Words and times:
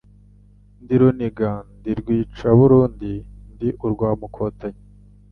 Ndi 0.83 0.95
Rugina 1.01 1.51
ndi 1.77 1.91
RwicabarundiNdi 1.99 3.67
urwa 3.85 4.09
Mukotanyi. 4.19 4.81